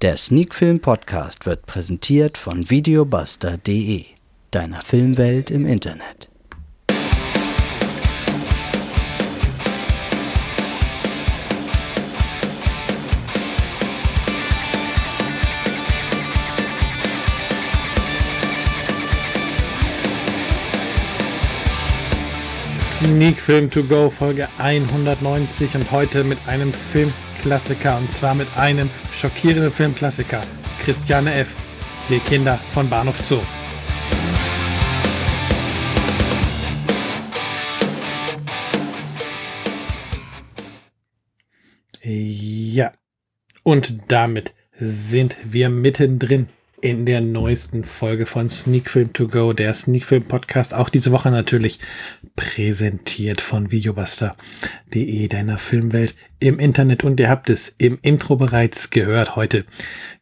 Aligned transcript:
Der 0.00 0.16
Sneakfilm 0.16 0.78
Podcast 0.78 1.44
wird 1.44 1.66
präsentiert 1.66 2.38
von 2.38 2.70
videobuster.de, 2.70 4.04
deiner 4.52 4.82
Filmwelt 4.82 5.50
im 5.50 5.66
Internet. 5.66 6.28
Sneak 22.80 23.40
Film 23.40 23.68
to 23.68 23.82
go 23.82 24.08
Folge 24.08 24.48
190 24.58 25.74
und 25.74 25.90
heute 25.90 26.22
mit 26.22 26.38
einem 26.46 26.72
Filmklassiker 27.48 27.96
und 27.96 28.12
zwar 28.12 28.34
mit 28.34 28.46
einem 28.56 28.90
schockierenden 29.10 29.72
Filmklassiker. 29.72 30.42
Christiane 30.80 31.32
F. 31.32 31.56
Wir 32.08 32.20
Kinder 32.20 32.56
von 32.56 32.90
Bahnhof 32.90 33.24
Zoo. 33.24 33.40
Ja, 42.02 42.92
und 43.62 43.94
damit 44.08 44.52
sind 44.74 45.36
wir 45.42 45.70
mittendrin 45.70 46.48
in 46.80 47.06
der 47.06 47.20
neuesten 47.20 47.84
Folge 47.84 48.26
von 48.26 48.48
Sneak 48.48 48.88
Film 48.90 49.12
To 49.12 49.26
Go, 49.26 49.52
der 49.52 49.74
Sneak 49.74 50.04
Film 50.04 50.24
Podcast. 50.24 50.74
Auch 50.74 50.88
diese 50.88 51.10
Woche 51.10 51.30
natürlich 51.30 51.80
präsentiert 52.36 53.40
von 53.40 53.70
Videobuster.de, 53.70 55.28
deiner 55.28 55.58
Filmwelt 55.58 56.14
im 56.38 56.58
Internet. 56.58 57.04
Und 57.04 57.18
ihr 57.18 57.28
habt 57.28 57.50
es 57.50 57.74
im 57.78 57.98
Intro 58.02 58.36
bereits 58.36 58.90
gehört. 58.90 59.34
Heute 59.34 59.64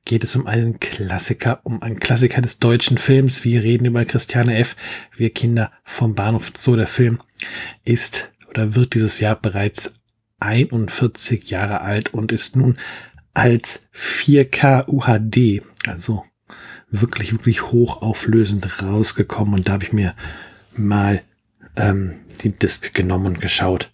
geht 0.04 0.24
es 0.24 0.34
um 0.34 0.46
einen 0.46 0.80
Klassiker, 0.80 1.60
um 1.64 1.82
einen 1.82 2.00
Klassiker 2.00 2.40
des 2.40 2.58
deutschen 2.58 2.96
Films. 2.96 3.44
Wir 3.44 3.62
reden 3.62 3.86
über 3.86 4.04
Christiane 4.04 4.58
F. 4.58 4.76
Wir 5.16 5.30
Kinder 5.30 5.72
vom 5.84 6.14
Bahnhof 6.14 6.52
Zoo. 6.56 6.76
Der 6.76 6.86
Film 6.86 7.20
ist 7.84 8.32
oder 8.48 8.74
wird 8.74 8.94
dieses 8.94 9.20
Jahr 9.20 9.36
bereits 9.36 9.94
41 10.40 11.50
Jahre 11.50 11.82
alt 11.82 12.14
und 12.14 12.32
ist 12.32 12.56
nun 12.56 12.78
als 13.34 13.86
4K 13.94 14.86
UHD, 14.88 15.62
also 15.86 16.24
wirklich, 16.90 17.32
wirklich 17.32 17.70
hochauflösend 17.70 18.82
rausgekommen 18.82 19.54
und 19.54 19.68
da 19.68 19.72
habe 19.72 19.84
ich 19.84 19.92
mir 19.92 20.14
mal 20.74 21.22
ähm, 21.76 22.20
die 22.42 22.52
Disc 22.52 22.94
genommen 22.94 23.26
und 23.26 23.40
geschaut, 23.40 23.90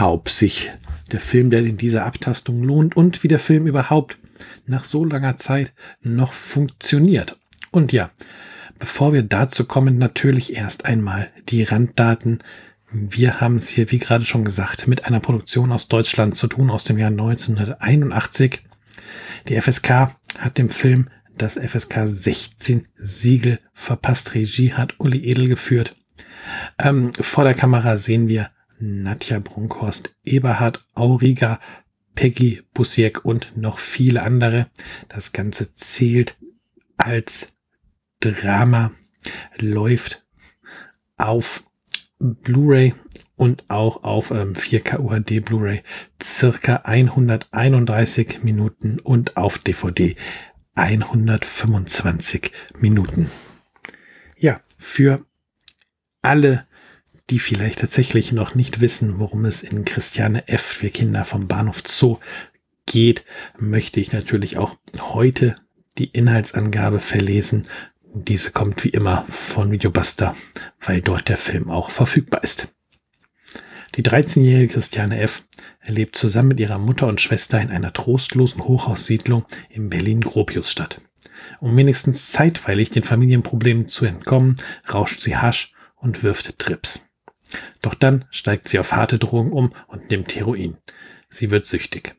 ob 0.00 0.28
sich 0.28 0.70
der 1.12 1.20
Film, 1.20 1.50
der 1.50 1.60
in 1.60 1.76
dieser 1.76 2.04
Abtastung 2.04 2.62
lohnt 2.62 2.96
und 2.96 3.22
wie 3.22 3.28
der 3.28 3.38
Film 3.38 3.66
überhaupt 3.66 4.18
nach 4.66 4.84
so 4.84 5.04
langer 5.04 5.36
Zeit 5.36 5.72
noch 6.02 6.32
funktioniert. 6.32 7.38
Und 7.70 7.92
ja, 7.92 8.10
bevor 8.78 9.12
wir 9.12 9.22
dazu 9.22 9.64
kommen, 9.64 9.98
natürlich 9.98 10.56
erst 10.56 10.84
einmal 10.84 11.30
die 11.48 11.62
Randdaten. 11.62 12.42
Wir 12.90 13.40
haben 13.40 13.56
es 13.56 13.68
hier, 13.68 13.90
wie 13.90 13.98
gerade 13.98 14.24
schon 14.24 14.44
gesagt, 14.44 14.86
mit 14.86 15.06
einer 15.06 15.20
Produktion 15.20 15.72
aus 15.72 15.88
Deutschland 15.88 16.36
zu 16.36 16.46
tun, 16.46 16.70
aus 16.70 16.84
dem 16.84 16.98
Jahr 16.98 17.10
1981. 17.10 18.62
Die 19.48 19.60
FSK 19.60 20.16
hat 20.38 20.58
dem 20.58 20.70
Film 20.70 21.08
das 21.36 21.54
FSK 21.54 22.06
16 22.06 22.88
Siegel 22.96 23.58
verpasst. 23.74 24.34
Regie 24.34 24.72
hat 24.72 24.98
Uli 24.98 25.24
Edel 25.24 25.48
geführt. 25.48 25.94
Ähm, 26.78 27.12
vor 27.14 27.44
der 27.44 27.54
Kamera 27.54 27.98
sehen 27.98 28.28
wir 28.28 28.50
Nadja 28.78 29.38
Brunkhorst, 29.38 30.14
Eberhard 30.24 30.84
Auriga, 30.94 31.60
Peggy 32.14 32.62
Busiek 32.72 33.24
und 33.24 33.56
noch 33.56 33.78
viele 33.78 34.22
andere. 34.22 34.68
Das 35.08 35.32
Ganze 35.32 35.74
zählt 35.74 36.36
als 36.96 37.46
Drama, 38.20 38.92
läuft 39.58 40.24
auf 41.16 41.64
Blu-ray 42.18 42.94
und 43.36 43.64
auch 43.68 44.02
auf 44.02 44.30
ähm, 44.30 44.54
4K 44.54 44.98
UHD 44.98 45.44
Blu-ray 45.44 45.82
circa 46.22 46.76
131 46.84 48.42
Minuten 48.42 48.98
und 49.00 49.36
auf 49.36 49.58
DVD 49.58 50.16
125 50.76 52.52
Minuten. 52.78 53.30
Ja, 54.38 54.60
für 54.78 55.24
alle, 56.22 56.66
die 57.30 57.38
vielleicht 57.38 57.80
tatsächlich 57.80 58.30
noch 58.32 58.54
nicht 58.54 58.80
wissen, 58.80 59.18
worum 59.18 59.44
es 59.46 59.62
in 59.62 59.84
Christiane 59.84 60.46
F. 60.48 60.62
für 60.62 60.90
Kinder 60.90 61.24
vom 61.24 61.48
Bahnhof 61.48 61.82
Zoo 61.86 62.18
geht, 62.84 63.24
möchte 63.58 63.98
ich 63.98 64.12
natürlich 64.12 64.58
auch 64.58 64.76
heute 65.00 65.56
die 65.98 66.10
Inhaltsangabe 66.10 67.00
verlesen. 67.00 67.62
Diese 68.14 68.50
kommt 68.50 68.84
wie 68.84 68.90
immer 68.90 69.24
von 69.28 69.70
Videobuster, 69.70 70.36
weil 70.80 71.00
dort 71.00 71.28
der 71.28 71.36
Film 71.36 71.70
auch 71.70 71.90
verfügbar 71.90 72.44
ist. 72.44 72.68
Die 73.94 74.02
13-jährige 74.02 74.74
Christiane 74.74 75.20
F. 75.20 75.44
lebt 75.86 76.16
zusammen 76.16 76.48
mit 76.48 76.60
ihrer 76.60 76.78
Mutter 76.78 77.06
und 77.06 77.20
Schwester 77.20 77.60
in 77.60 77.70
einer 77.70 77.92
trostlosen 77.92 78.62
Hochhaussiedlung 78.62 79.44
in 79.70 79.88
Berlin-Gropiusstadt. 79.88 81.00
Um 81.60 81.76
wenigstens 81.76 82.32
zeitweilig 82.32 82.90
den 82.90 83.04
Familienproblemen 83.04 83.88
zu 83.88 84.04
entkommen, 84.04 84.56
rauscht 84.92 85.20
sie 85.20 85.36
Hasch 85.36 85.72
und 85.94 86.22
wirft 86.22 86.58
Trips. 86.58 87.00
Doch 87.80 87.94
dann 87.94 88.24
steigt 88.30 88.68
sie 88.68 88.78
auf 88.78 88.92
harte 88.92 89.18
Drogen 89.18 89.52
um 89.52 89.72
und 89.86 90.10
nimmt 90.10 90.34
Heroin. 90.34 90.76
Sie 91.28 91.50
wird 91.50 91.66
süchtig. 91.66 92.16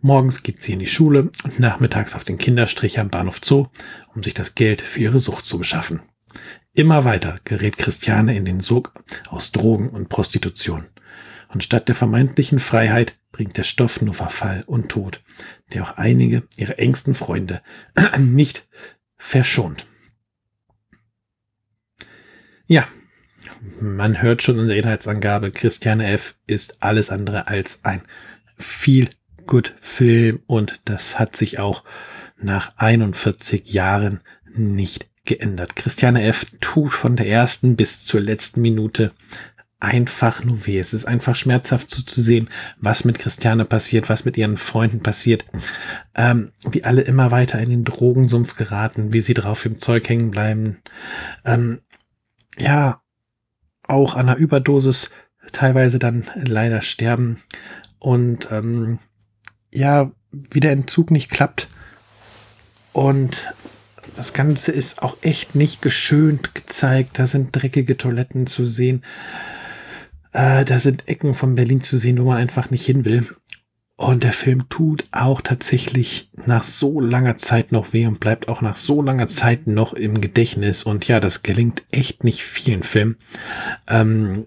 Morgens 0.00 0.42
geht 0.42 0.60
sie 0.62 0.72
in 0.72 0.78
die 0.78 0.86
Schule 0.86 1.30
und 1.44 1.58
nachmittags 1.58 2.14
auf 2.14 2.24
den 2.24 2.38
Kinderstrich 2.38 2.98
am 2.98 3.08
Bahnhof 3.08 3.40
Zoo, 3.42 3.66
um 4.14 4.22
sich 4.22 4.34
das 4.34 4.54
Geld 4.54 4.80
für 4.80 5.00
ihre 5.00 5.20
Sucht 5.20 5.46
zu 5.46 5.58
beschaffen. 5.58 6.00
Immer 6.74 7.04
weiter 7.04 7.36
gerät 7.44 7.78
Christiane 7.78 8.36
in 8.36 8.44
den 8.44 8.60
Sog 8.60 8.92
aus 9.28 9.52
Drogen 9.52 9.88
und 9.90 10.08
Prostitution. 10.08 10.86
Und 11.48 11.62
statt 11.62 11.88
der 11.88 11.94
vermeintlichen 11.94 12.58
Freiheit 12.58 13.16
bringt 13.32 13.56
der 13.56 13.64
Stoff 13.64 14.00
nur 14.00 14.14
Verfall 14.14 14.64
und 14.66 14.88
Tod, 14.88 15.22
der 15.72 15.82
auch 15.82 15.96
einige 15.96 16.42
ihrer 16.56 16.78
engsten 16.78 17.14
Freunde 17.14 17.62
nicht 18.18 18.66
verschont. 19.16 19.86
Ja, 22.66 22.86
man 23.80 24.20
hört 24.20 24.42
schon 24.42 24.58
in 24.58 24.68
der 24.68 24.76
Inhaltsangabe, 24.76 25.52
Christiane 25.52 26.10
F. 26.10 26.34
ist 26.46 26.82
alles 26.82 27.10
andere 27.10 27.46
als 27.46 27.80
ein 27.84 28.02
viel 28.58 29.08
gut 29.46 29.74
Film 29.80 30.40
und 30.46 30.80
das 30.86 31.18
hat 31.18 31.36
sich 31.36 31.58
auch 31.58 31.84
nach 32.38 32.72
41 32.76 33.72
Jahren 33.72 34.20
nicht 34.54 35.06
geändert. 35.24 35.76
Christiane 35.76 36.24
F. 36.24 36.46
tut 36.60 36.92
von 36.92 37.16
der 37.16 37.26
ersten 37.26 37.76
bis 37.76 38.04
zur 38.04 38.20
letzten 38.20 38.60
Minute 38.62 39.12
einfach 39.78 40.42
nur 40.44 40.66
weh. 40.66 40.78
Es 40.78 40.94
ist 40.94 41.04
einfach 41.04 41.36
schmerzhaft 41.36 41.90
zuzusehen, 41.90 42.48
was 42.78 43.04
mit 43.04 43.18
Christiane 43.18 43.64
passiert, 43.64 44.08
was 44.08 44.24
mit 44.24 44.36
ihren 44.36 44.56
Freunden 44.56 45.00
passiert, 45.00 45.44
ähm, 46.14 46.50
wie 46.70 46.84
alle 46.84 47.02
immer 47.02 47.30
weiter 47.30 47.58
in 47.60 47.70
den 47.70 47.84
Drogensumpf 47.84 48.56
geraten, 48.56 49.12
wie 49.12 49.20
sie 49.20 49.34
drauf 49.34 49.64
im 49.66 49.78
Zeug 49.78 50.08
hängen 50.08 50.30
bleiben. 50.30 50.78
Ähm, 51.44 51.80
ja, 52.58 53.02
auch 53.82 54.14
an 54.14 54.28
einer 54.28 54.38
Überdosis 54.38 55.10
teilweise 55.52 55.98
dann 55.98 56.26
leider 56.34 56.82
sterben 56.82 57.42
und 57.98 58.48
ähm, 58.50 58.98
ja, 59.72 60.10
wie 60.32 60.60
der 60.60 60.72
Entzug 60.72 61.10
nicht 61.10 61.30
klappt 61.30 61.68
und 62.92 63.52
das 64.16 64.32
Ganze 64.32 64.72
ist 64.72 65.02
auch 65.02 65.18
echt 65.20 65.54
nicht 65.54 65.82
geschönt 65.82 66.54
gezeigt. 66.54 67.18
Da 67.18 67.26
sind 67.26 67.50
dreckige 67.52 67.98
Toiletten 67.98 68.46
zu 68.46 68.66
sehen. 68.66 69.02
Äh, 70.36 70.66
da 70.66 70.78
sind 70.78 71.08
Ecken 71.08 71.34
von 71.34 71.54
Berlin 71.54 71.80
zu 71.80 71.96
sehen, 71.96 72.18
wo 72.18 72.24
man 72.24 72.36
einfach 72.36 72.68
nicht 72.68 72.84
hin 72.84 73.06
will. 73.06 73.26
Und 73.96 74.22
der 74.22 74.34
Film 74.34 74.68
tut 74.68 75.06
auch 75.10 75.40
tatsächlich 75.40 76.28
nach 76.44 76.62
so 76.62 77.00
langer 77.00 77.38
Zeit 77.38 77.72
noch 77.72 77.94
weh 77.94 78.04
und 78.04 78.20
bleibt 78.20 78.46
auch 78.48 78.60
nach 78.60 78.76
so 78.76 79.00
langer 79.00 79.28
Zeit 79.28 79.66
noch 79.66 79.94
im 79.94 80.20
Gedächtnis. 80.20 80.82
Und 80.82 81.08
ja, 81.08 81.20
das 81.20 81.42
gelingt 81.42 81.84
echt 81.90 82.22
nicht 82.22 82.42
vielen 82.42 82.82
Filmen, 82.82 83.16
ähm, 83.88 84.46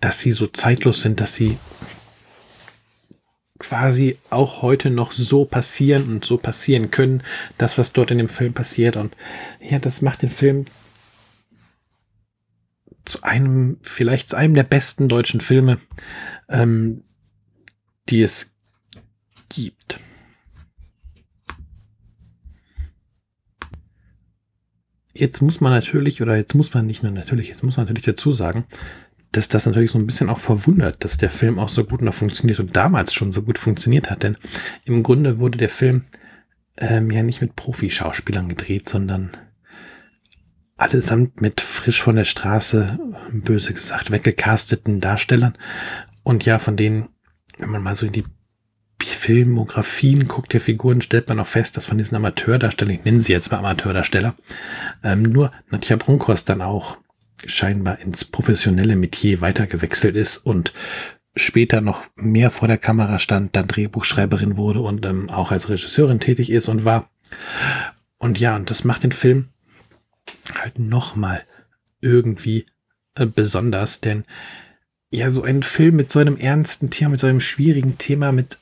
dass 0.00 0.20
sie 0.20 0.30
so 0.30 0.46
zeitlos 0.46 1.02
sind, 1.02 1.18
dass 1.18 1.34
sie 1.34 1.58
quasi 3.58 4.18
auch 4.30 4.62
heute 4.62 4.90
noch 4.90 5.10
so 5.10 5.46
passieren 5.46 6.04
und 6.06 6.24
so 6.24 6.36
passieren 6.36 6.92
können, 6.92 7.24
das, 7.58 7.76
was 7.76 7.92
dort 7.92 8.12
in 8.12 8.18
dem 8.18 8.28
Film 8.28 8.52
passiert. 8.52 8.94
Und 8.94 9.16
ja, 9.58 9.80
das 9.80 10.00
macht 10.00 10.22
den 10.22 10.30
Film 10.30 10.66
zu 13.06 13.22
einem, 13.22 13.78
vielleicht 13.82 14.28
zu 14.28 14.36
einem 14.36 14.54
der 14.54 14.64
besten 14.64 15.08
deutschen 15.08 15.40
Filme, 15.40 15.78
ähm, 16.48 17.02
die 18.08 18.22
es 18.22 18.54
gibt. 19.48 20.00
Jetzt 25.14 25.40
muss 25.40 25.60
man 25.60 25.72
natürlich, 25.72 26.20
oder 26.20 26.36
jetzt 26.36 26.54
muss 26.54 26.74
man 26.74 26.86
nicht 26.86 27.02
nur 27.02 27.12
natürlich, 27.12 27.48
jetzt 27.48 27.62
muss 27.62 27.78
man 27.78 27.86
natürlich 27.86 28.04
dazu 28.04 28.32
sagen, 28.32 28.66
dass 29.32 29.48
das 29.48 29.66
natürlich 29.66 29.90
so 29.90 29.98
ein 29.98 30.06
bisschen 30.06 30.28
auch 30.28 30.38
verwundert, 30.38 31.04
dass 31.04 31.16
der 31.16 31.30
Film 31.30 31.58
auch 31.58 31.68
so 31.68 31.84
gut 31.84 32.02
noch 32.02 32.14
funktioniert 32.14 32.60
und 32.60 32.76
damals 32.76 33.14
schon 33.14 33.32
so 33.32 33.42
gut 33.42 33.58
funktioniert 33.58 34.10
hat. 34.10 34.22
Denn 34.22 34.36
im 34.84 35.02
Grunde 35.02 35.38
wurde 35.38 35.58
der 35.58 35.68
Film 35.68 36.04
ähm, 36.76 37.10
ja 37.10 37.22
nicht 37.22 37.40
mit 37.40 37.56
Profi-Schauspielern 37.56 38.48
gedreht, 38.48 38.88
sondern 38.88 39.30
allesamt 40.76 41.40
mit 41.40 41.60
frisch 41.60 42.02
von 42.02 42.16
der 42.16 42.24
Straße, 42.24 42.98
böse 43.32 43.72
gesagt, 43.72 44.10
weggecasteten 44.10 45.00
Darstellern. 45.00 45.56
Und 46.22 46.44
ja, 46.44 46.58
von 46.58 46.76
denen, 46.76 47.08
wenn 47.58 47.70
man 47.70 47.82
mal 47.82 47.96
so 47.96 48.06
in 48.06 48.12
die 48.12 48.24
Filmografien 49.02 50.28
guckt 50.28 50.52
der 50.52 50.60
Figuren, 50.60 51.00
stellt 51.00 51.28
man 51.28 51.40
auch 51.40 51.46
fest, 51.46 51.76
dass 51.76 51.86
von 51.86 51.98
diesen 51.98 52.16
Amateurdarstellern, 52.16 52.94
ich 52.94 53.04
nenne 53.04 53.20
sie 53.20 53.32
jetzt 53.32 53.50
mal 53.50 53.58
Amateurdarsteller, 53.58 54.34
ähm, 55.02 55.22
nur 55.22 55.52
Nadja 55.70 55.96
Brunkhorst 55.96 56.48
dann 56.48 56.60
auch 56.60 56.98
scheinbar 57.44 58.00
ins 58.00 58.24
professionelle 58.24 58.96
Metier 58.96 59.40
weitergewechselt 59.40 60.16
ist 60.16 60.38
und 60.38 60.72
später 61.34 61.80
noch 61.80 62.02
mehr 62.16 62.50
vor 62.50 62.68
der 62.68 62.78
Kamera 62.78 63.18
stand, 63.18 63.54
dann 63.56 63.68
Drehbuchschreiberin 63.68 64.56
wurde 64.56 64.80
und 64.80 65.04
ähm, 65.06 65.28
auch 65.30 65.50
als 65.50 65.68
Regisseurin 65.68 66.20
tätig 66.20 66.50
ist 66.50 66.68
und 66.68 66.84
war. 66.84 67.10
Und 68.18 68.40
ja, 68.40 68.56
und 68.56 68.70
das 68.70 68.84
macht 68.84 69.02
den 69.02 69.12
Film 69.12 69.50
halt 70.54 70.78
nochmal 70.78 71.44
irgendwie 72.00 72.66
äh, 73.14 73.26
besonders, 73.26 74.00
denn 74.00 74.24
ja, 75.10 75.30
so 75.30 75.42
ein 75.42 75.62
Film 75.62 75.96
mit 75.96 76.10
so 76.10 76.18
einem 76.18 76.36
ernsten 76.36 76.90
Thema, 76.90 77.10
mit 77.10 77.20
so 77.20 77.26
einem 77.26 77.40
schwierigen 77.40 77.96
Thema, 77.98 78.32
mit 78.32 78.58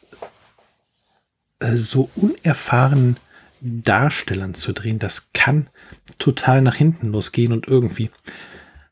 äh, 1.58 1.76
so 1.76 2.10
unerfahrenen 2.14 3.16
Darstellern 3.60 4.54
zu 4.54 4.72
drehen, 4.72 4.98
das 4.98 5.28
kann 5.32 5.68
total 6.18 6.60
nach 6.60 6.74
hinten 6.74 7.08
losgehen 7.08 7.52
und 7.52 7.66
irgendwie 7.66 8.10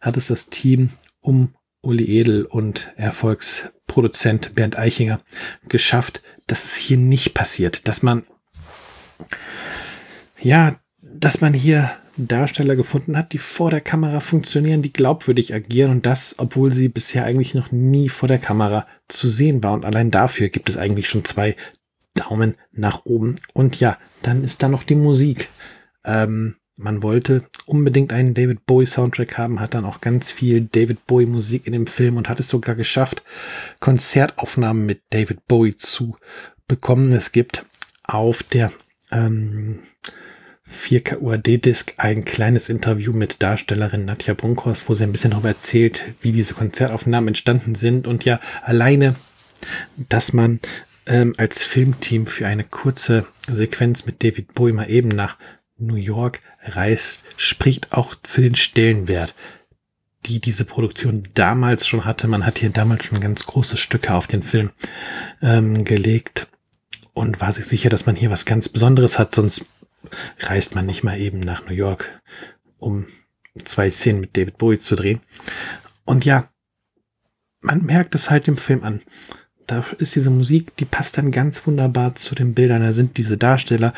hat 0.01 0.17
es 0.17 0.29
das 0.29 0.49
Team 0.49 0.91
um 1.21 1.55
Uli 1.83 2.05
Edel 2.19 2.45
und 2.45 2.91
Erfolgsproduzent 2.97 4.55
Bernd 4.55 4.79
Eichinger 4.79 5.21
geschafft, 5.69 6.23
dass 6.47 6.65
es 6.65 6.77
hier 6.77 6.97
nicht 6.97 7.35
passiert, 7.35 7.87
dass 7.87 8.03
man 8.03 8.25
ja, 10.41 10.77
dass 11.01 11.41
man 11.41 11.53
hier 11.55 11.93
Darsteller 12.17 12.77
gefunden 12.77 13.17
hat, 13.17 13.33
die 13.33 13.39
vor 13.39 13.71
der 13.71 13.81
Kamera 13.81 14.21
funktionieren, 14.21 14.83
die 14.83 14.93
glaubwürdig 14.93 15.55
agieren 15.55 15.91
und 15.91 16.07
das, 16.07 16.35
obwohl 16.39 16.73
sie 16.75 16.89
bisher 16.89 17.25
eigentlich 17.25 17.55
noch 17.55 17.73
nie 17.73 18.09
vor 18.09 18.29
der 18.29 18.39
Kamera 18.39 18.87
zu 19.09 19.31
sehen 19.31 19.63
war. 19.63 19.73
Und 19.73 19.85
allein 19.85 20.11
dafür 20.11 20.49
gibt 20.49 20.69
es 20.69 20.77
eigentlich 20.77 21.09
schon 21.09 21.25
zwei 21.25 21.57
Daumen 22.15 22.57
nach 22.73 23.05
oben. 23.05 23.37
Und 23.55 23.81
ja, 23.81 23.99
dann 24.23 24.45
ist 24.45 24.63
da 24.63 24.69
noch 24.69 24.83
die 24.83 24.95
Musik. 24.95 25.49
Ähm, 26.05 26.57
man 26.77 27.03
wollte 27.03 27.45
unbedingt 27.67 28.13
einen 28.13 28.35
David 28.35 28.67
Bowie 28.67 28.87
Soundtrack 28.87 29.39
haben, 29.39 29.61
hat 29.61 29.75
dann 29.75 29.85
auch 29.85 30.01
ganz 30.01 30.31
viel 30.31 30.65
David 30.65 31.07
Bowie 31.07 31.27
Musik 31.27 31.67
in 31.67 31.73
dem 31.73 31.87
Film 31.87 32.17
und 32.17 32.29
hat 32.29 32.41
es 32.41 32.49
sogar 32.49 32.75
geschafft, 32.75 33.23
Konzertaufnahmen 33.81 34.85
mit 34.85 35.03
David 35.11 35.47
Bowie 35.47 35.77
zu 35.77 36.17
bekommen. 36.67 37.13
Es 37.13 37.33
gibt 37.33 37.67
auf 38.05 38.43
der 38.43 38.73
ähm, 39.11 39.81
4K 40.73 41.19
UAD-Disc 41.21 41.95
ein 41.97 42.25
kleines 42.25 42.69
Interview 42.69 43.13
mit 43.13 43.43
Darstellerin 43.43 44.05
Nadja 44.05 44.35
Brunkhorst, 44.35 44.89
wo 44.89 44.95
sie 44.95 45.05
ein 45.05 45.13
bisschen 45.13 45.33
darüber 45.33 45.49
erzählt, 45.49 46.03
wie 46.21 46.33
diese 46.33 46.55
Konzertaufnahmen 46.55 47.29
entstanden 47.29 47.75
sind 47.75 48.07
und 48.07 48.25
ja 48.25 48.41
alleine, 48.63 49.15
dass 50.09 50.33
man 50.33 50.61
ähm, 51.07 51.35
als 51.37 51.63
Filmteam 51.63 52.27
für 52.27 52.47
eine 52.47 52.65
kurze 52.65 53.27
Sequenz 53.49 54.07
mit 54.07 54.23
David 54.23 54.55
Bowie 54.55 54.73
mal 54.73 54.91
eben 54.91 55.09
nach 55.09 55.37
New 55.79 55.97
York 55.97 56.41
reist, 56.63 57.25
spricht 57.37 57.93
auch 57.93 58.15
für 58.25 58.43
den 58.43 58.55
Stellenwert, 58.55 59.35
die 60.27 60.41
diese 60.41 60.65
Produktion 60.65 61.25
damals 61.35 61.87
schon 61.87 62.05
hatte. 62.05 62.29
Man 62.29 62.47
hat 62.47 62.59
hier 62.59 62.71
damals 62.71 63.05
schon 63.05 63.21
ganz 63.21 63.45
große 63.47 63.77
Stücke 63.77 64.15
auf 64.15 64.27
den 64.27 64.43
Film 64.43 64.71
ähm, 65.43 65.85
gelegt 65.85 66.47
und 67.15 67.41
war 67.41 67.53
sich 67.53 67.67
sicher, 67.67 67.91
dass 67.91 68.07
man 68.07 68.17
hier 68.17 68.31
was 68.31 68.45
ganz 68.45 68.69
Besonderes 68.69 69.19
hat, 69.19 69.35
sonst 69.35 69.67
reist 70.41 70.75
man 70.75 70.87
nicht 70.87 71.03
mal 71.03 71.19
eben 71.19 71.41
nach 71.41 71.67
New 71.67 71.75
York, 71.75 72.21
um 72.79 73.07
zwei 73.65 73.91
Szenen 73.91 74.21
mit 74.21 74.37
David 74.37 74.59
Bowie 74.59 74.79
zu 74.79 74.97
drehen. 74.97 75.21
Und 76.05 76.25
ja, 76.25 76.49
man 77.61 77.85
merkt 77.85 78.15
es 78.15 78.31
halt 78.31 78.49
im 78.49 78.57
Film 78.57 78.83
an. 78.83 79.01
Da 79.67 79.85
ist 79.99 80.17
diese 80.17 80.31
Musik, 80.31 80.77
die 80.77 80.85
passt 80.85 81.17
dann 81.19 81.31
ganz 81.31 81.67
wunderbar 81.67 82.15
zu 82.15 82.35
den 82.35 82.55
Bildern. 82.55 82.83
Da 82.83 82.93
sind 82.93 83.17
diese 83.17 83.37
Darsteller, 83.37 83.95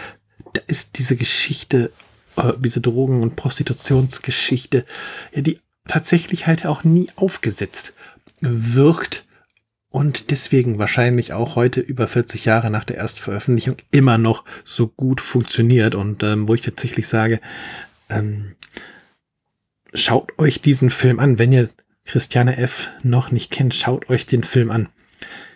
da 0.53 0.61
ist 0.67 0.99
diese 0.99 1.17
Geschichte, 1.17 1.91
äh, 2.37 2.53
diese 2.59 2.81
Drogen- 2.81 3.23
und 3.23 3.37
Prostitutionsgeschichte, 3.37 4.85
ja, 5.33 5.41
die 5.41 5.61
tatsächlich 5.87 6.47
halt 6.47 6.67
auch 6.67 6.85
nie 6.85 7.09
aufgesetzt 7.17 7.95
wirkt 8.41 9.25
und 9.95 10.31
deswegen 10.33 10.81
wahrscheinlich 10.81 11.33
auch 11.33 11.55
heute 11.55 11.81
über 11.81 12.09
40 12.09 12.47
Jahre 12.47 12.69
nach 12.69 12.83
der 12.83 12.97
Erstveröffentlichung 12.97 13.77
immer 13.93 14.19
noch 14.19 14.45
so 14.65 14.89
gut 14.89 15.21
funktioniert 15.21 15.95
und 15.95 16.25
ähm, 16.25 16.49
wo 16.49 16.55
ich 16.57 16.63
tatsächlich 16.63 17.07
sage, 17.07 17.41
ähm, 18.11 18.57
schaut 19.95 20.37
euch 20.37 20.61
diesen 20.61 20.91
Film 20.91 21.21
an, 21.21 21.39
wenn 21.39 21.53
ihr 21.53 21.71
Christiane 22.05 22.57
F. 22.57 22.89
noch 23.05 23.31
nicht 23.31 23.53
kennt, 23.53 23.73
schaut 23.73 24.11
euch 24.11 24.27
den 24.27 24.43
Film 24.43 24.73
an. 24.73 24.89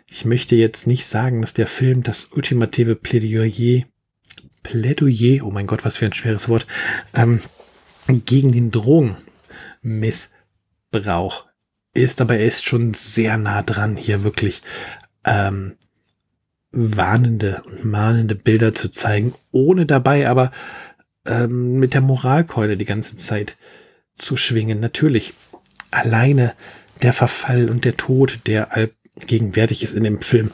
Ich 0.07 0.25
möchte 0.25 0.55
jetzt 0.55 0.87
nicht 0.87 1.07
sagen, 1.07 1.41
dass 1.41 1.53
der 1.53 1.67
Film 1.67 2.05
das 2.05 2.27
ultimative 2.27 2.95
Plädoyer 2.95 3.83
Plädoyer, 4.63 5.45
oh 5.45 5.51
mein 5.51 5.67
Gott, 5.67 5.85
was 5.85 5.97
für 5.97 6.07
ein 6.07 6.13
schweres 6.13 6.49
Wort, 6.49 6.69
ähm, 7.13 7.41
gegen 8.07 8.53
den 8.53 8.71
Drogenmissbrauch 8.71 11.48
ist, 11.99 12.21
aber 12.21 12.37
er 12.37 12.47
ist 12.47 12.65
schon 12.65 12.95
sehr 12.95 13.37
nah 13.37 13.63
dran, 13.63 13.97
hier 13.97 14.25
wirklich 14.25 14.63
ähm, 15.25 15.75
warnende 16.71 17.63
und 17.67 17.85
mahnende 17.85 18.35
Bilder 18.35 18.75
zu 18.75 18.91
zeigen, 18.91 19.35
ohne 19.53 19.87
dabei 19.87 20.29
aber 20.29 20.53
ähm, 21.27 21.79
mit 21.79 21.95
der 21.95 22.01
Moralkeule 22.01 22.77
die 22.77 22.85
ganze 22.85 23.17
Zeit 23.17 23.57
zu 24.15 24.37
schwingen. 24.37 24.81
Natürlich, 24.81 25.35
alleine 25.91 26.55
der 27.03 27.13
Verfall 27.13 27.71
und 27.71 27.85
der 27.85 27.97
Tod, 27.97 28.41
der 28.47 28.91
gegenwärtig 29.27 29.83
ist 29.83 29.95
in 29.95 30.05
dem 30.05 30.21
Film, 30.21 30.51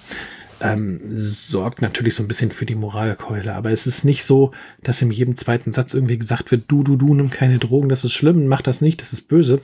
ähm, 0.61 1.01
sorgt 1.11 1.83
natürlich 1.83 2.15
so 2.15 2.23
ein 2.23 2.29
bisschen 2.29 2.51
für 2.51 2.67
die 2.67 2.75
Moralkeule. 2.75 3.55
Aber 3.55 3.71
es 3.71 3.87
ist 3.87 4.05
nicht 4.05 4.25
so, 4.25 4.53
dass 4.83 5.03
in 5.03 5.11
jedem 5.11 5.37
zweiten 5.37 5.73
Satz 5.73 5.95
irgendwie 5.95 6.19
gesagt 6.19 6.51
wird, 6.51 6.65
du, 6.69 6.83
du, 6.83 6.97
du, 6.97 7.15
nimm 7.15 7.31
keine 7.31 7.59
Drogen, 7.59 7.89
das 7.89 8.05
ist 8.05 8.13
schlimm, 8.13 8.47
mach 8.47 8.63
das 8.63 8.81
nicht, 8.81 9.01
das 9.01 9.13
ist 9.13 9.29
böse. 9.29 9.61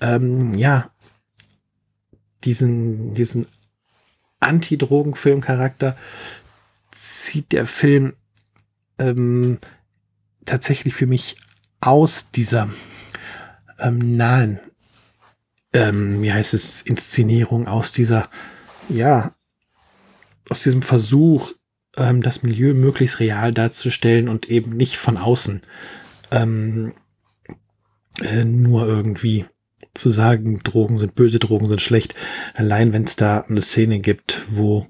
Ähm, 0.00 0.54
ja, 0.54 0.90
diesen, 2.44 3.12
diesen 3.12 3.46
Anti-Drogen-Film-Charakter 4.40 5.96
zieht 6.92 7.52
der 7.52 7.66
Film 7.66 8.14
ähm, 8.98 9.58
tatsächlich 10.44 10.94
für 10.94 11.06
mich 11.06 11.36
aus 11.80 12.30
dieser 12.30 12.68
ähm, 13.78 14.16
nahen, 14.16 14.60
ähm, 15.72 16.22
wie 16.22 16.32
heißt 16.32 16.54
es, 16.54 16.82
Inszenierung, 16.82 17.68
aus 17.68 17.92
dieser, 17.92 18.28
ja, 18.88 19.34
aus 20.48 20.62
diesem 20.62 20.82
Versuch, 20.82 21.52
ähm, 21.96 22.22
das 22.22 22.42
Milieu 22.42 22.74
möglichst 22.74 23.20
real 23.20 23.52
darzustellen 23.52 24.28
und 24.28 24.50
eben 24.50 24.76
nicht 24.76 24.96
von 24.96 25.16
außen 25.16 25.62
ähm, 26.30 26.92
äh, 28.20 28.44
nur 28.44 28.86
irgendwie 28.86 29.46
zu 29.94 30.10
sagen, 30.10 30.60
Drogen 30.62 30.98
sind 30.98 31.14
böse, 31.14 31.38
Drogen 31.38 31.68
sind 31.68 31.82
schlecht. 31.82 32.14
Allein 32.54 32.92
wenn 32.92 33.04
es 33.04 33.16
da 33.16 33.40
eine 33.40 33.62
Szene 33.62 34.00
gibt, 34.00 34.42
wo 34.50 34.86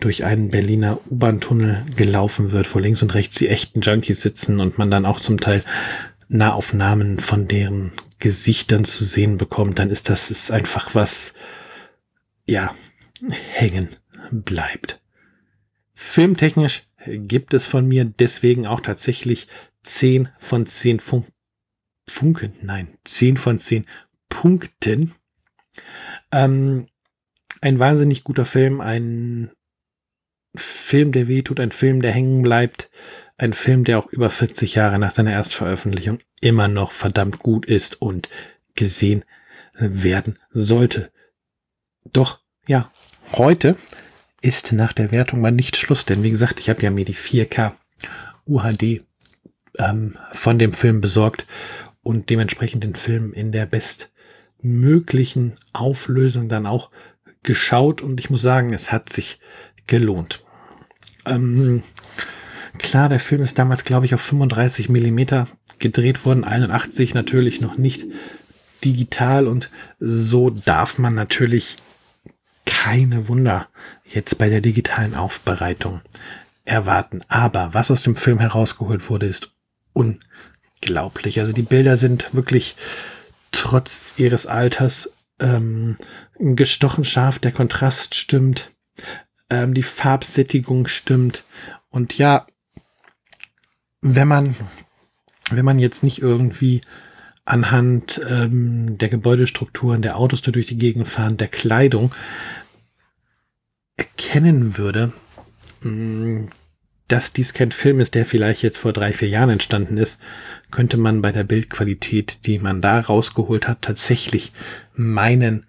durch 0.00 0.24
einen 0.24 0.50
Berliner 0.50 1.00
U-Bahn-Tunnel 1.10 1.84
gelaufen 1.96 2.52
wird, 2.52 2.72
wo 2.74 2.78
links 2.78 3.02
und 3.02 3.14
rechts 3.14 3.38
die 3.38 3.48
echten 3.48 3.80
Junkies 3.80 4.20
sitzen 4.20 4.60
und 4.60 4.78
man 4.78 4.90
dann 4.90 5.06
auch 5.06 5.20
zum 5.20 5.40
Teil 5.40 5.62
Nahaufnahmen 6.28 7.18
von 7.18 7.48
deren 7.48 7.92
Gesichtern 8.18 8.84
zu 8.84 9.04
sehen 9.04 9.38
bekommt, 9.38 9.78
dann 9.78 9.90
ist 9.90 10.10
das 10.10 10.30
ist 10.30 10.50
einfach 10.50 10.94
was, 10.94 11.32
ja, 12.46 12.74
hängen 13.52 13.88
bleibt. 14.30 15.00
Filmtechnisch 15.94 16.84
gibt 17.06 17.54
es 17.54 17.64
von 17.66 17.86
mir 17.86 18.04
deswegen 18.04 18.66
auch 18.66 18.80
tatsächlich 18.80 19.48
10 19.82 20.28
von 20.38 20.66
10 20.66 21.00
Fun 21.00 21.24
Funken, 22.08 22.52
nein, 22.62 22.88
10 23.04 23.36
von 23.36 23.58
10 23.58 23.86
Punkten. 24.28 25.14
Ähm, 26.32 26.86
ein 27.60 27.78
wahnsinnig 27.78 28.24
guter 28.24 28.44
Film, 28.44 28.80
ein 28.80 29.50
Film, 30.54 31.12
der 31.12 31.28
wehtut, 31.28 31.60
ein 31.60 31.72
Film, 31.72 32.02
der 32.02 32.12
hängen 32.12 32.42
bleibt, 32.42 32.90
ein 33.36 33.52
Film, 33.52 33.84
der 33.84 33.98
auch 33.98 34.06
über 34.06 34.30
40 34.30 34.74
Jahre 34.74 34.98
nach 34.98 35.10
seiner 35.10 35.32
Erstveröffentlichung 35.32 36.18
immer 36.40 36.68
noch 36.68 36.92
verdammt 36.92 37.38
gut 37.38 37.66
ist 37.66 38.00
und 38.00 38.28
gesehen 38.74 39.24
werden 39.74 40.38
sollte. 40.50 41.10
Doch, 42.12 42.40
ja, 42.66 42.90
heute 43.32 43.76
ist 44.40 44.72
nach 44.72 44.92
der 44.92 45.10
Wertung 45.12 45.40
mal 45.40 45.50
nicht 45.50 45.76
Schluss, 45.76 46.04
denn 46.04 46.22
wie 46.22 46.30
gesagt, 46.30 46.60
ich 46.60 46.68
habe 46.70 46.82
ja 46.82 46.90
mir 46.90 47.04
die 47.04 47.14
4K 47.14 47.72
UHD 48.46 49.02
ähm, 49.78 50.16
von 50.32 50.58
dem 50.58 50.72
Film 50.72 51.00
besorgt 51.00 51.46
und 52.08 52.30
dementsprechend 52.30 52.84
den 52.84 52.94
Film 52.94 53.34
in 53.34 53.52
der 53.52 53.66
bestmöglichen 53.66 55.52
Auflösung 55.74 56.48
dann 56.48 56.64
auch 56.64 56.90
geschaut 57.42 58.00
und 58.00 58.18
ich 58.18 58.30
muss 58.30 58.40
sagen, 58.40 58.72
es 58.72 58.90
hat 58.90 59.12
sich 59.12 59.40
gelohnt. 59.86 60.42
Ähm, 61.26 61.82
klar, 62.78 63.10
der 63.10 63.20
Film 63.20 63.42
ist 63.42 63.58
damals, 63.58 63.84
glaube 63.84 64.06
ich, 64.06 64.14
auf 64.14 64.22
35 64.22 64.88
Millimeter 64.88 65.48
gedreht 65.80 66.24
worden, 66.24 66.44
81 66.44 67.12
natürlich 67.12 67.60
noch 67.60 67.76
nicht 67.76 68.06
digital 68.82 69.46
und 69.46 69.70
so 70.00 70.48
darf 70.48 70.96
man 70.96 71.14
natürlich 71.14 71.76
keine 72.64 73.28
Wunder 73.28 73.68
jetzt 74.06 74.38
bei 74.38 74.48
der 74.48 74.62
digitalen 74.62 75.14
Aufbereitung 75.14 76.00
erwarten. 76.64 77.20
Aber 77.28 77.74
was 77.74 77.90
aus 77.90 78.02
dem 78.02 78.16
Film 78.16 78.38
herausgeholt 78.38 79.10
wurde, 79.10 79.26
ist 79.26 79.50
unglaublich. 80.80 81.40
Also 81.40 81.52
die 81.52 81.62
Bilder 81.62 81.96
sind 81.96 82.34
wirklich 82.34 82.76
trotz 83.50 84.14
ihres 84.16 84.46
Alters 84.46 85.10
ähm, 85.40 85.96
gestochen 86.38 87.04
scharf, 87.04 87.38
der 87.38 87.52
Kontrast 87.52 88.14
stimmt, 88.14 88.70
ähm, 89.50 89.74
die 89.74 89.82
Farbsättigung 89.82 90.88
stimmt. 90.88 91.44
Und 91.90 92.18
ja, 92.18 92.46
wenn 94.00 94.28
man, 94.28 94.54
wenn 95.50 95.64
man 95.64 95.78
jetzt 95.78 96.02
nicht 96.02 96.20
irgendwie 96.20 96.80
anhand 97.44 98.20
ähm, 98.28 98.98
der 98.98 99.08
Gebäudestrukturen, 99.08 100.02
der 100.02 100.16
Autos, 100.16 100.42
die 100.42 100.52
durch 100.52 100.66
die 100.66 100.76
Gegend 100.76 101.08
fahren, 101.08 101.38
der 101.38 101.48
Kleidung 101.48 102.14
erkennen 103.96 104.76
würde, 104.76 105.12
mm, 105.82 106.46
dass 107.08 107.32
dies 107.32 107.54
kein 107.54 107.72
Film 107.72 108.00
ist, 108.00 108.14
der 108.14 108.26
vielleicht 108.26 108.62
jetzt 108.62 108.78
vor 108.78 108.92
drei, 108.92 109.12
vier 109.12 109.28
Jahren 109.28 109.50
entstanden 109.50 109.96
ist, 109.96 110.18
könnte 110.70 110.98
man 110.98 111.22
bei 111.22 111.32
der 111.32 111.44
Bildqualität, 111.44 112.46
die 112.46 112.58
man 112.58 112.82
da 112.82 113.00
rausgeholt 113.00 113.66
hat, 113.66 113.82
tatsächlich 113.82 114.52
meinen, 114.94 115.66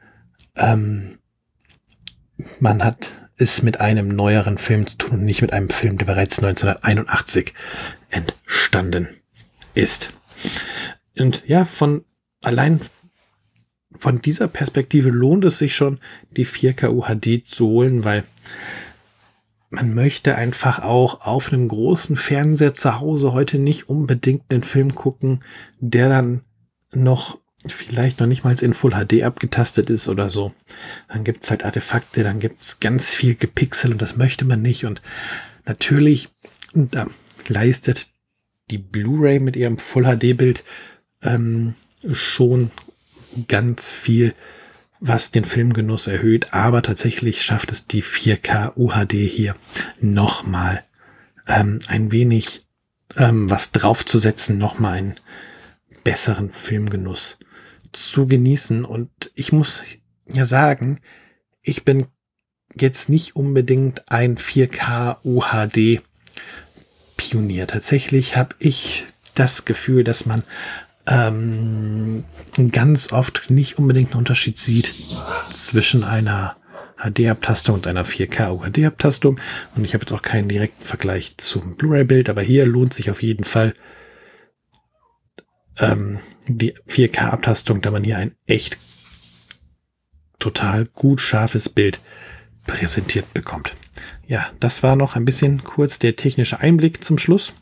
ähm, 0.57 1.17
man 2.59 2.83
hat 2.83 3.09
es 3.37 3.61
mit 3.63 3.79
einem 3.79 4.09
neueren 4.09 4.57
Film 4.57 4.85
zu 4.85 4.97
tun 4.97 5.19
und 5.19 5.25
nicht 5.25 5.41
mit 5.41 5.53
einem 5.53 5.69
Film, 5.69 5.97
der 5.97 6.05
bereits 6.05 6.39
1981 6.39 7.53
entstanden 8.09 9.07
ist. 9.73 10.11
Und 11.17 11.43
ja, 11.47 11.63
von 11.63 12.03
allein 12.43 12.81
von 13.95 14.21
dieser 14.21 14.47
Perspektive 14.47 15.09
lohnt 15.09 15.45
es 15.45 15.57
sich 15.57 15.75
schon, 15.75 15.99
die 16.37 16.45
4K 16.45 16.89
UHD 16.89 17.47
zu 17.47 17.67
holen, 17.67 18.03
weil 18.03 18.23
man 19.69 19.93
möchte 19.93 20.35
einfach 20.35 20.79
auch 20.79 21.21
auf 21.21 21.53
einem 21.53 21.67
großen 21.67 22.15
Fernseher 22.15 22.73
zu 22.73 22.99
Hause 22.99 23.33
heute 23.33 23.59
nicht 23.59 23.89
unbedingt 23.89 24.43
einen 24.49 24.63
Film 24.63 24.95
gucken, 24.95 25.43
der 25.79 26.09
dann 26.09 26.41
noch 26.91 27.37
vielleicht 27.67 28.19
noch 28.19 28.27
nicht 28.27 28.43
mal 28.43 28.55
in 28.61 28.73
Full 28.73 28.91
HD 28.91 29.23
abgetastet 29.23 29.89
ist 29.89 30.07
oder 30.07 30.29
so. 30.29 30.53
Dann 31.09 31.23
gibt's 31.23 31.51
halt 31.51 31.65
Artefakte, 31.65 32.23
dann 32.23 32.39
gibt's 32.39 32.79
ganz 32.79 33.13
viel 33.13 33.35
Gepixel 33.35 33.91
und 33.91 34.01
das 34.01 34.15
möchte 34.15 34.45
man 34.45 34.61
nicht. 34.61 34.85
Und 34.85 35.01
natürlich 35.65 36.29
da 36.73 37.07
leistet 37.47 38.07
die 38.71 38.77
Blu-ray 38.77 39.39
mit 39.39 39.55
ihrem 39.55 39.77
Full 39.77 40.03
HD-Bild 40.03 40.63
ähm, 41.21 41.73
schon 42.11 42.71
ganz 43.47 43.91
viel, 43.91 44.33
was 44.99 45.31
den 45.31 45.45
Filmgenuss 45.45 46.07
erhöht, 46.07 46.53
aber 46.53 46.81
tatsächlich 46.81 47.41
schafft 47.41 47.71
es 47.71 47.87
die 47.87 48.03
4K 48.03 48.73
UHD 48.75 49.13
hier 49.13 49.55
nochmal 50.01 50.83
ähm, 51.47 51.79
ein 51.87 52.11
wenig 52.11 52.65
ähm, 53.15 53.49
was 53.49 53.71
draufzusetzen, 53.71 54.57
nochmal 54.57 54.97
einen 54.97 55.15
besseren 56.03 56.51
Filmgenuss 56.51 57.37
zu 57.91 58.27
genießen. 58.27 58.85
Und 58.85 59.09
ich 59.35 59.51
muss 59.51 59.83
ja 60.27 60.45
sagen, 60.45 60.99
ich 61.61 61.85
bin 61.85 62.07
jetzt 62.75 63.09
nicht 63.09 63.35
unbedingt 63.35 64.11
ein 64.11 64.37
4K 64.37 65.17
UHD 65.23 66.01
Pionier. 67.17 67.67
Tatsächlich 67.67 68.37
habe 68.37 68.55
ich 68.59 69.05
das 69.33 69.65
Gefühl, 69.65 70.03
dass 70.03 70.25
man 70.25 70.43
ähm, 71.09 72.23
ganz 72.71 73.11
oft 73.11 73.49
nicht 73.49 73.79
unbedingt 73.79 74.11
einen 74.11 74.19
Unterschied 74.19 74.59
sieht 74.59 74.93
zwischen 75.49 76.03
einer 76.03 76.55
HD-Abtastung 76.97 77.75
und 77.75 77.87
einer 77.87 78.05
4K 78.05 78.51
UHD-Abtastung. 78.51 79.39
Und 79.75 79.85
ich 79.85 79.93
habe 79.93 80.03
jetzt 80.03 80.11
auch 80.11 80.21
keinen 80.21 80.49
direkten 80.49 80.83
Vergleich 80.83 81.37
zum 81.37 81.75
Blu-ray-Bild, 81.75 82.29
aber 82.29 82.41
hier 82.41 82.65
lohnt 82.65 82.93
sich 82.93 83.09
auf 83.09 83.23
jeden 83.23 83.43
Fall 83.43 83.73
ähm, 85.77 86.19
die 86.47 86.75
4K-Abtastung, 86.87 87.81
da 87.81 87.89
man 87.89 88.03
hier 88.03 88.17
ein 88.17 88.35
echt 88.45 88.77
total 90.37 90.85
gut 90.85 91.21
scharfes 91.21 91.69
Bild 91.69 91.99
präsentiert 92.67 93.33
bekommt. 93.33 93.73
Ja, 94.27 94.51
das 94.59 94.83
war 94.83 94.95
noch 94.95 95.15
ein 95.15 95.25
bisschen 95.25 95.63
kurz 95.63 95.97
der 95.97 96.15
technische 96.15 96.59
Einblick 96.59 97.03
zum 97.03 97.17
Schluss. 97.17 97.53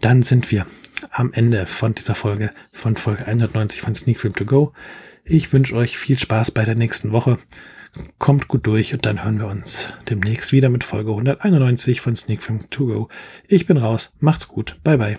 Dann 0.00 0.22
sind 0.22 0.50
wir 0.50 0.66
am 1.10 1.32
Ende 1.32 1.66
von 1.66 1.94
dieser 1.94 2.14
Folge, 2.14 2.50
von 2.72 2.96
Folge 2.96 3.26
190 3.26 3.80
von 3.80 3.94
Sneak 3.94 4.20
Film 4.20 4.34
To 4.34 4.44
Go. 4.44 4.72
Ich 5.24 5.52
wünsche 5.52 5.74
euch 5.74 5.98
viel 5.98 6.18
Spaß 6.18 6.50
bei 6.52 6.64
der 6.64 6.74
nächsten 6.74 7.12
Woche. 7.12 7.38
Kommt 8.18 8.48
gut 8.48 8.66
durch 8.66 8.92
und 8.92 9.06
dann 9.06 9.24
hören 9.24 9.38
wir 9.38 9.46
uns 9.46 9.88
demnächst 10.08 10.52
wieder 10.52 10.68
mit 10.68 10.84
Folge 10.84 11.10
191 11.10 12.00
von 12.00 12.16
Sneak 12.16 12.42
Film 12.42 12.68
To 12.70 12.86
Go. 12.86 13.08
Ich 13.48 13.66
bin 13.66 13.76
raus. 13.76 14.12
Macht's 14.20 14.48
gut. 14.48 14.76
Bye 14.84 14.98
bye. 14.98 15.18